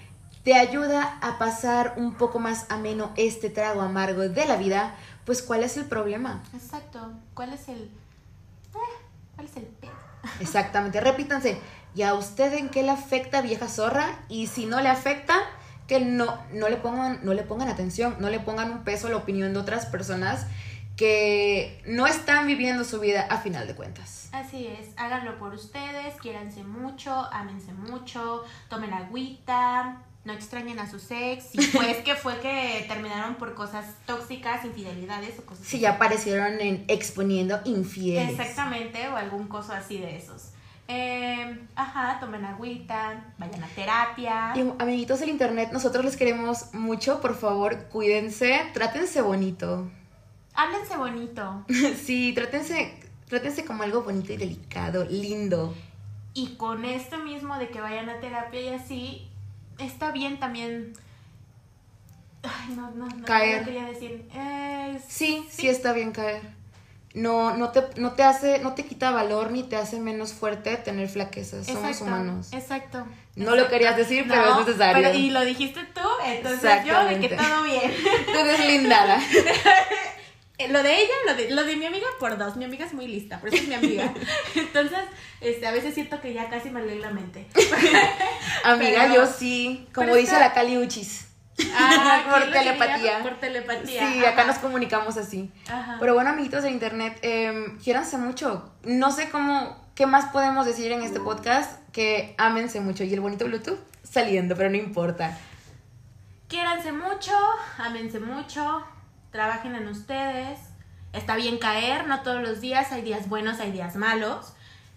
[0.43, 4.95] te ayuda a pasar un poco más ameno este trago amargo de la vida,
[5.27, 6.43] pues ¿cuál es el problema?
[6.55, 7.13] Exacto.
[7.35, 7.83] ¿Cuál es el.
[7.83, 8.79] eh,
[9.37, 9.93] ¿Cuál es el pedo?
[10.41, 11.61] Exactamente, repítanse,
[11.95, 14.19] ¿y a usted en qué le afecta vieja zorra?
[14.29, 15.35] Y si no le afecta,
[15.91, 19.11] que no, no, le pongan, no le pongan atención, no le pongan un peso a
[19.11, 20.47] la opinión de otras personas
[20.97, 24.29] que no están viviendo su vida a final de cuentas.
[24.31, 30.99] Así es, háganlo por ustedes, quiéranse mucho, ámense mucho, tomen agüita, no extrañen a su
[31.11, 35.95] ex, si pues que fue que terminaron por cosas tóxicas, infidelidades o cosas Si ya
[35.95, 38.31] aparecieron en exponiendo infieles.
[38.31, 40.50] Exactamente, o algún coso así de esos.
[40.93, 44.53] Eh, ajá, tomen agüita, vayan a terapia.
[44.57, 49.89] Y amiguitos del internet, nosotros les queremos mucho, por favor, cuídense, trátense bonito.
[50.53, 51.65] Háblense bonito.
[52.05, 52.99] sí, trátense,
[53.29, 55.77] trátense como algo bonito y delicado, lindo.
[56.35, 59.29] Y con esto mismo de que vayan a terapia y así,
[59.79, 60.95] está bien también.
[62.43, 63.25] Ay, no, no, no.
[63.27, 63.61] Caer.
[63.61, 64.29] no quería decir.
[64.35, 66.60] Eh, Sí, sí, está bien caer.
[67.13, 70.77] No, no te, no te hace, no te quita valor ni te hace menos fuerte
[70.77, 71.67] tener flaquezas.
[71.67, 72.49] Somos humanos.
[72.53, 73.05] Exacto.
[73.35, 75.03] No lo querías decir, pero No, es necesario.
[75.03, 77.93] pero- y lo dijiste tú, entonces yo de que todo bien.
[78.27, 79.19] Tú eres lindada.
[80.59, 82.55] Eh, Lo de ella, lo de, lo de mi amiga por dos.
[82.57, 84.13] Mi amiga es muy lista, por eso es mi amiga.
[84.55, 84.99] Entonces,
[85.41, 87.47] este, a veces siento que ya casi me lee la mente.
[88.65, 89.87] Amiga, Pero- yo sí.
[89.95, 91.29] Como dice está- la Cali Uchis.
[91.75, 93.23] Ah, Por telepatía.
[93.23, 94.13] Por telepatía.
[94.13, 95.51] Sí, acá nos comunicamos así.
[95.69, 95.97] Ajá.
[96.01, 98.73] Pero bueno, amiguitos de internet, eh, quiéranse mucho.
[98.85, 103.05] No sé cómo, qué más podemos decir en este podcast que ámense mucho.
[103.05, 105.37] Y el bonito Bluetooth saliendo, pero no importa.
[106.49, 107.33] Quiéranse mucho,
[107.79, 108.85] ámense mucho,
[109.31, 110.59] trabajen en ustedes.
[111.13, 114.53] Está bien caer, no todos los días, hay días buenos, hay días malos.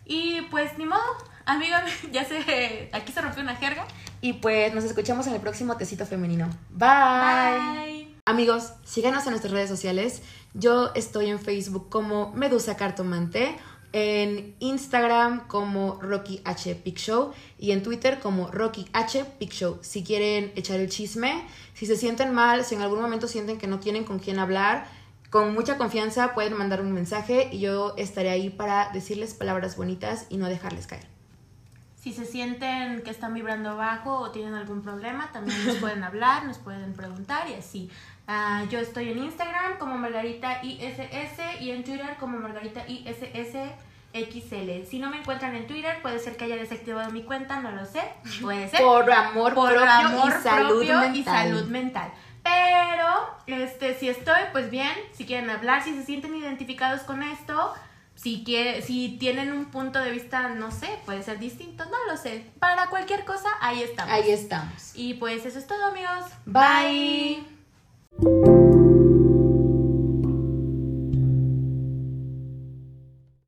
[0.06, 1.02] Y pues ni modo,
[1.46, 2.90] amiga, ya se.
[2.92, 3.86] Aquí se rompió una jerga.
[4.22, 6.50] Y pues nos escuchamos en el próximo tecito femenino.
[6.70, 6.88] Bye.
[7.60, 8.16] Bye.
[8.26, 10.22] Amigos, síganos en nuestras redes sociales.
[10.54, 13.58] Yo estoy en Facebook como Medusa Cartomante.
[13.96, 19.78] en Instagram como Rocky H Pic Show y en Twitter como Rocky H Pic Show.
[19.82, 23.68] Si quieren echar el chisme, si se sienten mal, si en algún momento sienten que
[23.68, 24.88] no tienen con quién hablar,
[25.30, 30.26] con mucha confianza pueden mandar un mensaje y yo estaré ahí para decirles palabras bonitas
[30.30, 31.13] y no dejarles caer.
[32.04, 36.44] Si se sienten que están vibrando bajo o tienen algún problema, también nos pueden hablar,
[36.44, 37.90] nos pueden preguntar y así.
[38.28, 43.56] Ah, yo estoy en Instagram como Margarita ISS y en Twitter como Margarita ISS.
[44.14, 44.86] XL.
[44.88, 47.84] Si no me encuentran en Twitter, puede ser que haya desactivado mi cuenta, no lo
[47.84, 48.04] sé.
[48.42, 48.80] Puede ser.
[48.80, 51.16] Por amor por propio amor y salud propio mental.
[51.16, 52.14] y salud mental.
[52.44, 57.74] Pero, este, si estoy, pues bien, si quieren hablar, si se sienten identificados con esto,
[58.24, 62.16] si, quiere, si tienen un punto de vista, no sé, puede ser distinto, no lo
[62.16, 62.46] sé.
[62.58, 64.14] Para cualquier cosa, ahí estamos.
[64.14, 64.92] Ahí estamos.
[64.96, 66.32] Y pues eso es todo, amigos.
[66.46, 67.44] Bye.